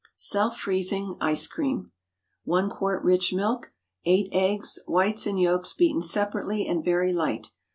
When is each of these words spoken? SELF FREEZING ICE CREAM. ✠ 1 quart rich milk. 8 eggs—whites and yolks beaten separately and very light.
SELF 0.15 0.57
FREEZING 0.57 1.15
ICE 1.21 1.45
CREAM. 1.45 1.79
✠ 1.79 1.89
1 2.45 2.71
quart 2.71 3.03
rich 3.03 3.31
milk. 3.33 3.71
8 4.05 4.29
eggs—whites 4.31 5.27
and 5.27 5.39
yolks 5.39 5.73
beaten 5.73 6.01
separately 6.01 6.65
and 6.65 6.83
very 6.83 7.13
light. 7.13 7.51